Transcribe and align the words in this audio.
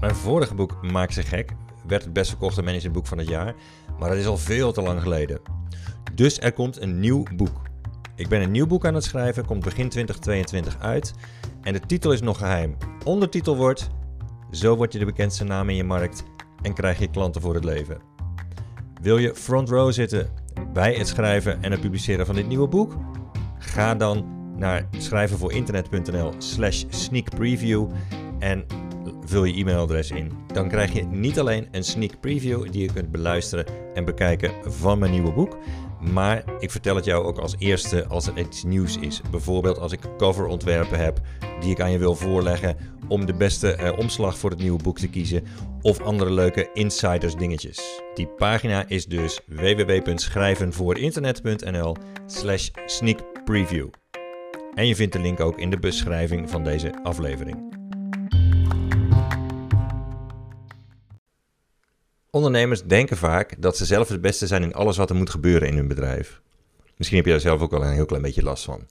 Mijn 0.00 0.14
vorige 0.14 0.54
boek 0.54 0.82
Maak 0.82 1.10
ze 1.10 1.22
gek 1.22 1.52
werd 1.86 2.04
het 2.04 2.12
best 2.12 2.30
verkochte 2.30 2.62
managerboek 2.62 3.06
van 3.06 3.18
het 3.18 3.28
jaar, 3.28 3.54
maar 3.98 4.08
dat 4.08 4.18
is 4.18 4.26
al 4.26 4.36
veel 4.36 4.72
te 4.72 4.82
lang 4.82 5.02
geleden. 5.02 5.40
Dus 6.14 6.40
er 6.40 6.52
komt 6.52 6.80
een 6.80 7.00
nieuw 7.00 7.22
boek. 7.36 7.60
Ik 8.16 8.28
ben 8.28 8.42
een 8.42 8.50
nieuw 8.50 8.66
boek 8.66 8.86
aan 8.86 8.94
het 8.94 9.04
schrijven, 9.04 9.44
komt 9.44 9.64
begin 9.64 9.88
2022 9.88 10.78
uit 10.78 11.14
en 11.62 11.72
de 11.72 11.80
titel 11.80 12.12
is 12.12 12.20
nog 12.20 12.38
geheim. 12.38 12.76
Ondertitel 13.04 13.56
wordt 13.56 13.90
Zo 14.50 14.76
word 14.76 14.92
je 14.92 14.98
de 14.98 15.04
bekendste 15.04 15.44
naam 15.44 15.68
in 15.68 15.76
je 15.76 15.84
markt 15.84 16.24
en 16.62 16.74
krijg 16.74 16.98
je 16.98 17.10
klanten 17.10 17.40
voor 17.40 17.54
het 17.54 17.64
leven. 17.64 18.00
Wil 19.02 19.18
je 19.18 19.34
front 19.34 19.68
row 19.68 19.92
zitten 19.92 20.30
bij 20.72 20.94
het 20.94 21.08
schrijven 21.08 21.62
en 21.62 21.70
het 21.70 21.80
publiceren 21.80 22.26
van 22.26 22.34
dit 22.34 22.48
nieuwe 22.48 22.68
boek? 22.68 22.96
Ga 23.58 23.94
dan 23.94 24.38
naar 24.56 24.88
schrijvenvoorinternet.nl 24.98 26.32
slash 26.38 26.84
sneakpreview 26.88 27.88
en 28.38 28.64
vul 29.30 29.44
je 29.44 29.54
e-mailadres 29.54 30.10
in. 30.10 30.32
Dan 30.52 30.68
krijg 30.68 30.92
je 30.92 31.02
niet 31.02 31.38
alleen 31.38 31.68
een 31.70 31.84
sneak 31.84 32.20
preview 32.20 32.70
die 32.70 32.82
je 32.82 32.92
kunt 32.92 33.10
beluisteren 33.10 33.64
en 33.94 34.04
bekijken 34.04 34.72
van 34.72 34.98
mijn 34.98 35.10
nieuwe 35.10 35.32
boek, 35.32 35.58
maar 36.00 36.44
ik 36.58 36.70
vertel 36.70 36.96
het 36.96 37.04
jou 37.04 37.24
ook 37.24 37.38
als 37.38 37.54
eerste 37.58 38.06
als 38.06 38.26
er 38.26 38.38
iets 38.38 38.64
nieuws 38.64 38.98
is. 38.98 39.20
Bijvoorbeeld 39.30 39.78
als 39.78 39.92
ik 39.92 40.00
coverontwerpen 40.18 40.98
heb 40.98 41.20
die 41.60 41.70
ik 41.70 41.80
aan 41.80 41.90
je 41.90 41.98
wil 41.98 42.14
voorleggen 42.14 42.76
om 43.08 43.26
de 43.26 43.34
beste 43.34 43.72
eh, 43.72 43.98
omslag 43.98 44.38
voor 44.38 44.50
het 44.50 44.58
nieuwe 44.58 44.82
boek 44.82 44.98
te 44.98 45.08
kiezen 45.08 45.44
of 45.80 46.00
andere 46.00 46.30
leuke 46.30 46.70
insiders 46.74 47.34
dingetjes. 47.34 48.00
Die 48.14 48.26
pagina 48.26 48.88
is 48.88 49.06
dus 49.06 49.40
www.schrijvenvoorinternet.nl 49.46 51.96
slash 52.26 52.68
sneakpreview. 52.86 53.88
En 54.74 54.86
je 54.86 54.96
vindt 54.96 55.12
de 55.12 55.20
link 55.20 55.40
ook 55.40 55.58
in 55.58 55.70
de 55.70 55.78
beschrijving 55.78 56.50
van 56.50 56.64
deze 56.64 57.02
aflevering. 57.02 57.79
Ondernemers 62.30 62.82
denken 62.82 63.16
vaak 63.16 63.62
dat 63.62 63.76
ze 63.76 63.84
zelf 63.84 64.08
het 64.08 64.20
beste 64.20 64.46
zijn 64.46 64.62
in 64.62 64.74
alles 64.74 64.96
wat 64.96 65.10
er 65.10 65.16
moet 65.16 65.30
gebeuren 65.30 65.68
in 65.68 65.76
hun 65.76 65.88
bedrijf. 65.88 66.40
Misschien 66.96 67.18
heb 67.18 67.26
je 67.26 67.32
daar 67.32 67.40
zelf 67.40 67.60
ook 67.60 67.70
wel 67.70 67.84
een 67.84 67.92
heel 67.92 68.06
klein 68.06 68.22
beetje 68.22 68.42
last 68.42 68.64
van. 68.64 68.86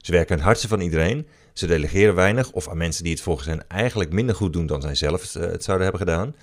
Ze 0.00 0.12
werken 0.12 0.34
het 0.34 0.44
hardste 0.44 0.68
van 0.68 0.80
iedereen, 0.80 1.26
ze 1.52 1.66
delegeren 1.66 2.14
weinig 2.14 2.50
of 2.52 2.68
aan 2.68 2.76
mensen 2.76 3.04
die 3.04 3.12
het 3.12 3.22
volgens 3.22 3.46
hen 3.46 3.68
eigenlijk 3.68 4.12
minder 4.12 4.34
goed 4.34 4.52
doen 4.52 4.66
dan 4.66 4.80
zij 4.80 4.94
zelf 4.94 5.22
het 5.22 5.34
eh, 5.34 5.42
zouden 5.58 5.88
hebben 5.88 6.06
gedaan. 6.06 6.34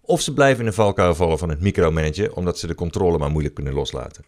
Of 0.00 0.20
ze 0.20 0.32
blijven 0.32 0.60
in 0.60 0.66
de 0.66 0.72
valkuil 0.72 1.14
vallen 1.14 1.38
van 1.38 1.48
het 1.48 1.60
micromanagen 1.60 2.34
omdat 2.34 2.58
ze 2.58 2.66
de 2.66 2.74
controle 2.74 3.18
maar 3.18 3.30
moeilijk 3.30 3.54
kunnen 3.54 3.72
loslaten. 3.72 4.24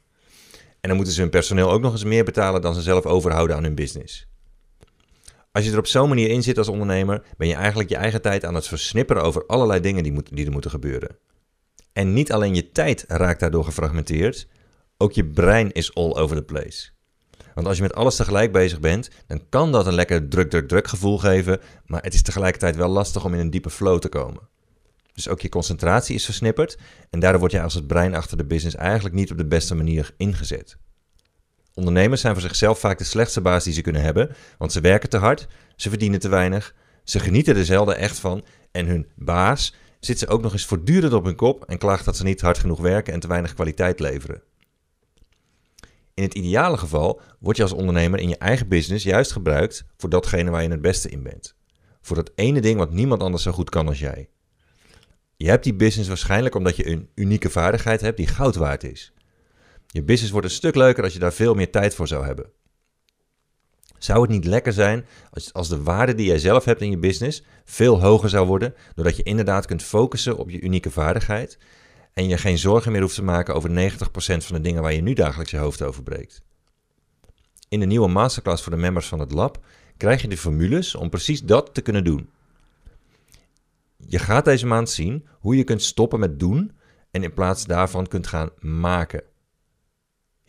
En 0.81 0.89
dan 0.89 0.97
moeten 0.97 1.15
ze 1.15 1.21
hun 1.21 1.31
personeel 1.31 1.71
ook 1.71 1.81
nog 1.81 1.93
eens 1.93 2.05
meer 2.05 2.25
betalen 2.25 2.61
dan 2.63 2.75
ze 2.75 2.83
zelf 2.83 3.07
overhouden 3.07 3.57
aan 3.57 3.63
hun 3.63 3.75
business. 3.75 4.27
Als 5.53 5.65
je 5.65 5.73
er 5.73 5.79
op 5.79 5.87
zo'n 5.87 6.09
manier 6.09 6.29
in 6.29 6.43
zit 6.43 6.59
als 6.59 6.69
ondernemer, 6.69 7.23
ben 7.37 7.49
je 7.49 7.55
eigenlijk 7.55 7.89
je 7.89 7.97
eigen 7.97 8.23
tijd 8.23 8.45
aan 8.45 8.55
het 8.55 8.67
versnipperen 8.67 9.23
over 9.23 9.47
allerlei 9.47 9.81
dingen 9.81 10.03
die, 10.03 10.23
die 10.31 10.47
er 10.47 10.53
moeten 10.53 10.71
gebeuren. 10.71 11.17
En 11.93 12.13
niet 12.13 12.33
alleen 12.33 12.55
je 12.55 12.73
tijd 12.73 13.05
raakt 13.09 13.41
daardoor 13.41 13.65
gefragmenteerd, 13.65 14.49
ook 14.97 15.13
je 15.13 15.27
brein 15.27 15.73
is 15.73 15.95
all 15.95 16.13
over 16.13 16.37
the 16.37 16.43
place. 16.43 16.89
Want 17.55 17.67
als 17.67 17.77
je 17.77 17.83
met 17.83 17.95
alles 17.95 18.17
tegelijk 18.17 18.53
bezig 18.53 18.81
bent, 18.81 19.11
dan 19.27 19.43
kan 19.49 19.73
dat 19.73 19.87
een 19.87 19.95
lekker 19.95 20.29
druk, 20.29 20.51
druk, 20.51 20.69
druk 20.69 20.89
gevoel 20.89 21.19
geven, 21.19 21.61
maar 21.87 22.03
het 22.03 22.15
is 22.15 22.23
tegelijkertijd 22.23 22.77
wel 22.77 22.89
lastig 22.89 23.25
om 23.25 23.35
in 23.35 23.41
een 23.41 23.51
diepe 23.51 23.71
flow 23.71 23.99
te 23.99 24.09
komen. 24.09 24.49
Dus 25.15 25.29
ook 25.29 25.41
je 25.41 25.49
concentratie 25.49 26.15
is 26.15 26.25
versnipperd 26.25 26.79
en 27.11 27.21
daardoor 27.21 27.41
word 27.41 27.53
je 27.53 27.63
als 27.63 27.75
het 27.75 27.87
brein 27.87 28.15
achter 28.15 28.37
de 28.37 28.45
business 28.45 28.77
eigenlijk 28.77 29.15
niet 29.15 29.31
op 29.31 29.39
de 29.39 29.47
beste 29.47 29.75
manier 29.75 30.15
ingezet. 30.17 30.77
Ondernemers 31.75 32.21
zijn 32.21 32.33
voor 32.33 32.43
zichzelf 32.43 32.79
vaak 32.79 32.99
de 32.99 33.05
slechtste 33.05 33.41
baas 33.41 33.65
die 33.65 33.73
ze 33.73 33.81
kunnen 33.81 34.03
hebben, 34.03 34.37
want 34.59 34.73
ze 34.73 34.81
werken 34.81 35.09
te 35.09 35.17
hard, 35.17 35.47
ze 35.77 35.89
verdienen 35.89 36.21
te 36.21 36.29
weinig, 36.29 36.75
ze 37.05 37.21
genieten 37.21 37.57
er 37.57 37.65
zelden 37.65 37.97
echt 37.97 38.19
van 38.19 38.45
en 38.73 38.87
hun 38.87 39.07
baas 39.17 39.75
zit 40.01 40.19
ze 40.19 40.29
ook 40.29 40.43
nog 40.43 40.53
eens 40.53 40.67
voortdurend 40.67 41.13
op 41.13 41.25
hun 41.25 41.37
kop 41.37 41.65
en 41.65 41.79
klaagt 41.79 42.05
dat 42.05 42.17
ze 42.17 42.25
niet 42.25 42.41
hard 42.41 42.59
genoeg 42.59 42.81
werken 42.81 43.13
en 43.13 43.21
te 43.21 43.29
weinig 43.29 43.55
kwaliteit 43.55 44.01
leveren. 44.01 44.43
In 46.15 46.23
het 46.23 46.35
ideale 46.35 46.77
geval 46.77 47.21
word 47.39 47.57
je 47.57 47.63
als 47.63 47.73
ondernemer 47.73 48.19
in 48.19 48.29
je 48.29 48.39
eigen 48.39 48.69
business 48.69 49.05
juist 49.05 49.33
gebruikt 49.33 49.85
voor 49.97 50.11
datgene 50.11 50.51
waar 50.51 50.63
je 50.63 50.69
het 50.69 50.81
beste 50.81 51.09
in 51.09 51.23
bent. 51.23 51.55
Voor 52.01 52.17
dat 52.17 52.33
ene 52.35 52.61
ding 52.61 52.79
wat 52.79 52.93
niemand 52.93 53.23
anders 53.23 53.43
zo 53.43 53.53
goed 53.53 53.71
kan 53.71 53.89
als 53.89 53.99
jij. 53.99 54.29
Je 55.37 55.49
hebt 55.49 55.65
die 55.65 55.75
business 55.75 56.09
waarschijnlijk 56.09 56.55
omdat 56.55 56.77
je 56.77 56.87
een 56.87 57.09
unieke 57.15 57.51
vaardigheid 57.51 58.01
hebt 58.01 58.17
die 58.17 58.27
goud 58.27 58.55
waard 58.55 58.85
is. 58.85 59.13
Je 59.87 60.03
business 60.03 60.33
wordt 60.33 60.47
een 60.47 60.53
stuk 60.53 60.75
leuker 60.75 61.05
als 61.05 61.13
je 61.13 61.19
daar 61.19 61.33
veel 61.33 61.55
meer 61.55 61.71
tijd 61.71 61.95
voor 61.95 62.09
zou 62.09 62.25
hebben. 62.25 62.51
Zou 64.01 64.21
het 64.21 64.31
niet 64.31 64.45
lekker 64.45 64.73
zijn 64.73 65.07
als, 65.31 65.53
als 65.53 65.69
de 65.69 65.83
waarde 65.83 66.15
die 66.15 66.27
jij 66.27 66.39
zelf 66.39 66.65
hebt 66.65 66.81
in 66.81 66.91
je 66.91 66.99
business 66.99 67.43
veel 67.65 68.01
hoger 68.01 68.29
zou 68.29 68.47
worden, 68.47 68.75
doordat 68.95 69.17
je 69.17 69.23
inderdaad 69.23 69.67
kunt 69.67 69.83
focussen 69.83 70.37
op 70.37 70.51
je 70.51 70.61
unieke 70.61 70.91
vaardigheid 70.91 71.59
en 72.15 72.29
je 72.29 72.39
geen 72.39 72.59
zorgen 72.59 72.93
meer 72.93 73.01
hoeft 73.01 73.15
te 73.15 73.23
maken 73.23 73.55
over 73.55 73.71
90% 73.71 73.73
van 74.17 74.57
de 74.57 74.61
dingen 74.61 74.83
waar 74.83 74.93
je 74.93 75.03
nu 75.03 75.13
dagelijks 75.13 75.51
je 75.51 75.57
hoofd 75.57 75.83
over 75.83 76.03
breekt? 76.03 76.43
In 77.69 77.81
de 77.81 77.87
nieuwe 77.87 78.09
masterclass 78.09 78.63
voor 78.63 78.73
de 78.73 78.79
members 78.79 79.07
van 79.07 79.19
het 79.19 79.33
lab 79.33 79.65
krijg 79.97 80.23
je 80.23 80.29
de 80.29 80.37
formules 80.37 80.95
om 80.95 81.11
precies 81.11 81.43
dat 81.43 81.75
te 81.75 81.81
kunnen 81.81 82.05
doen. 82.05 82.29
Je 83.97 84.19
gaat 84.19 84.45
deze 84.45 84.67
maand 84.67 84.91
zien 84.91 85.27
hoe 85.41 85.57
je 85.57 85.65
kunt 85.65 85.83
stoppen 85.83 86.21
met 86.21 86.39
doen 86.39 86.73
en 87.11 87.23
in 87.23 87.35
plaats 87.35 87.67
daarvan 87.67 88.07
kunt 88.07 88.27
gaan 88.27 88.51
maken. 88.59 89.23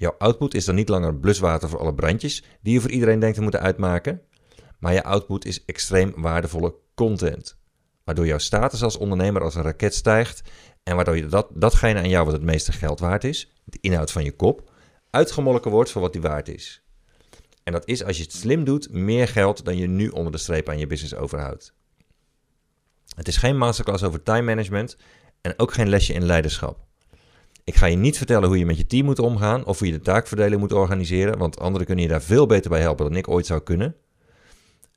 Jouw 0.01 0.15
output 0.17 0.53
is 0.53 0.65
dan 0.65 0.75
niet 0.75 0.89
langer 0.89 1.15
bluswater 1.15 1.69
voor 1.69 1.79
alle 1.79 1.93
brandjes 1.93 2.43
die 2.61 2.73
je 2.73 2.81
voor 2.81 2.89
iedereen 2.89 3.19
denkt 3.19 3.35
te 3.35 3.41
moeten 3.41 3.59
uitmaken, 3.59 4.21
maar 4.79 4.93
je 4.93 5.03
output 5.03 5.45
is 5.45 5.65
extreem 5.65 6.13
waardevolle 6.15 6.75
content. 6.95 7.57
Waardoor 8.03 8.25
jouw 8.25 8.37
status 8.37 8.83
als 8.83 8.97
ondernemer 8.97 9.41
als 9.41 9.55
een 9.55 9.61
raket 9.61 9.95
stijgt 9.95 10.41
en 10.83 10.95
waardoor 10.95 11.15
je 11.15 11.25
dat, 11.25 11.47
datgene 11.53 11.99
aan 11.99 12.09
jou 12.09 12.25
wat 12.25 12.33
het 12.33 12.43
meeste 12.43 12.71
geld 12.71 12.99
waard 12.99 13.23
is, 13.23 13.51
de 13.63 13.77
inhoud 13.81 14.11
van 14.11 14.23
je 14.23 14.35
kop, 14.35 14.71
uitgemolken 15.09 15.71
wordt 15.71 15.91
voor 15.91 16.01
wat 16.01 16.13
die 16.13 16.21
waard 16.21 16.47
is. 16.47 16.83
En 17.63 17.73
dat 17.73 17.87
is 17.87 18.03
als 18.03 18.17
je 18.17 18.23
het 18.23 18.33
slim 18.33 18.63
doet 18.63 18.91
meer 18.91 19.27
geld 19.27 19.65
dan 19.65 19.77
je 19.77 19.87
nu 19.87 20.09
onder 20.09 20.31
de 20.31 20.37
streep 20.37 20.69
aan 20.69 20.79
je 20.79 20.87
business 20.87 21.15
overhoudt. 21.15 21.73
Het 23.15 23.27
is 23.27 23.37
geen 23.37 23.57
masterclass 23.57 24.03
over 24.03 24.23
time 24.23 24.41
management 24.41 24.97
en 25.41 25.53
ook 25.57 25.73
geen 25.73 25.89
lesje 25.89 26.13
in 26.13 26.25
leiderschap. 26.25 26.89
Ik 27.71 27.77
ga 27.77 27.85
je 27.85 27.95
niet 27.95 28.17
vertellen 28.17 28.47
hoe 28.47 28.57
je 28.57 28.65
met 28.65 28.77
je 28.77 28.85
team 28.85 29.05
moet 29.05 29.19
omgaan 29.19 29.65
of 29.65 29.79
hoe 29.79 29.87
je 29.87 29.93
de 29.93 30.01
taakverdeling 30.01 30.61
moet 30.61 30.73
organiseren, 30.73 31.37
want 31.37 31.59
anderen 31.59 31.85
kunnen 31.85 32.03
je 32.03 32.11
daar 32.11 32.21
veel 32.21 32.45
beter 32.45 32.69
bij 32.69 32.79
helpen 32.81 33.05
dan 33.05 33.15
ik 33.15 33.27
ooit 33.27 33.45
zou 33.45 33.61
kunnen. 33.61 33.95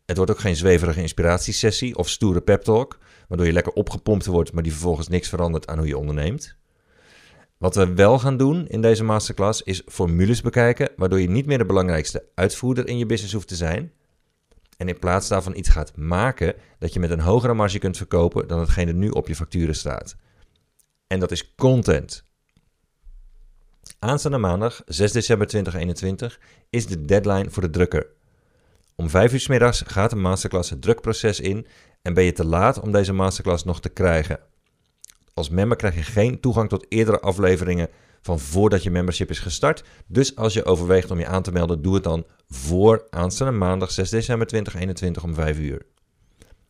Het 0.04 0.16
wordt 0.16 0.32
ook 0.32 0.38
geen 0.38 0.56
zweverige 0.56 1.00
inspiratiesessie 1.00 1.96
of 1.96 2.08
stoere 2.08 2.40
pep 2.40 2.62
talk, 2.62 2.98
waardoor 3.28 3.46
je 3.46 3.52
lekker 3.52 3.72
opgepompt 3.72 4.26
wordt, 4.26 4.52
maar 4.52 4.62
die 4.62 4.72
vervolgens 4.72 5.08
niks 5.08 5.28
verandert 5.28 5.66
aan 5.66 5.78
hoe 5.78 5.86
je 5.86 5.98
onderneemt. 5.98 6.56
Wat 7.58 7.74
we 7.74 7.94
wel 7.94 8.18
gaan 8.18 8.36
doen 8.36 8.66
in 8.68 8.80
deze 8.80 9.04
masterclass 9.04 9.62
is 9.62 9.82
formules 9.86 10.40
bekijken, 10.40 10.90
waardoor 10.96 11.20
je 11.20 11.28
niet 11.28 11.46
meer 11.46 11.58
de 11.58 11.66
belangrijkste 11.66 12.24
uitvoerder 12.34 12.88
in 12.88 12.98
je 12.98 13.06
business 13.06 13.34
hoeft 13.34 13.48
te 13.48 13.56
zijn. 13.56 13.92
En 14.76 14.88
in 14.88 14.98
plaats 14.98 15.28
daarvan 15.28 15.56
iets 15.56 15.68
gaat 15.68 15.96
maken 15.96 16.54
dat 16.78 16.92
je 16.92 17.00
met 17.00 17.10
een 17.10 17.20
hogere 17.20 17.54
marge 17.54 17.78
kunt 17.78 17.96
verkopen 17.96 18.48
dan 18.48 18.60
hetgene 18.60 18.92
nu 18.92 19.08
op 19.08 19.28
je 19.28 19.36
facturen 19.36 19.74
staat. 19.74 20.16
En 21.06 21.20
dat 21.20 21.30
is 21.30 21.54
content. 21.54 22.24
Aanstaande 24.04 24.38
maandag, 24.38 24.82
6 24.86 25.12
december 25.12 25.46
2021, 25.46 26.40
is 26.70 26.86
de 26.86 27.04
deadline 27.04 27.50
voor 27.50 27.62
de 27.62 27.70
drukker. 27.70 28.06
Om 28.94 29.10
5 29.10 29.32
uur 29.32 29.40
s 29.40 29.48
middags 29.48 29.82
gaat 29.86 30.10
de 30.10 30.16
masterclass 30.16 30.70
het 30.70 30.82
drukproces 30.82 31.40
in 31.40 31.66
en 32.02 32.14
ben 32.14 32.24
je 32.24 32.32
te 32.32 32.44
laat 32.44 32.80
om 32.80 32.92
deze 32.92 33.12
masterclass 33.12 33.64
nog 33.64 33.80
te 33.80 33.88
krijgen. 33.88 34.40
Als 35.34 35.48
member 35.48 35.76
krijg 35.76 35.94
je 35.94 36.02
geen 36.02 36.40
toegang 36.40 36.68
tot 36.68 36.86
eerdere 36.88 37.20
afleveringen 37.20 37.88
van 38.20 38.40
voordat 38.40 38.82
je 38.82 38.90
membership 38.90 39.30
is 39.30 39.38
gestart. 39.38 39.84
Dus 40.06 40.36
als 40.36 40.52
je 40.52 40.64
overweegt 40.64 41.10
om 41.10 41.18
je 41.18 41.26
aan 41.26 41.42
te 41.42 41.52
melden, 41.52 41.82
doe 41.82 41.94
het 41.94 42.04
dan 42.04 42.26
voor 42.48 43.06
aanstaande 43.10 43.58
maandag 43.58 43.90
6 43.90 44.10
december 44.10 44.46
2021 44.46 45.22
om 45.22 45.34
5 45.34 45.58
uur. 45.58 45.86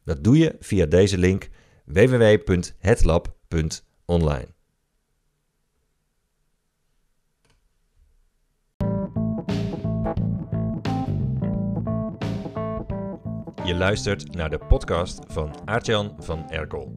Dat 0.05 0.25
doe 0.25 0.39
je 0.39 0.57
via 0.61 0.87
deze 0.87 1.19
link 1.19 1.49
www.hetlab.online. 1.85 4.54
Je 13.65 13.75
luistert 13.75 14.35
naar 14.35 14.51
de 14.51 14.59
podcast 14.59 15.21
van 15.27 15.51
Aartjan 15.65 16.17
van 16.19 16.51
Erkel. 16.51 16.93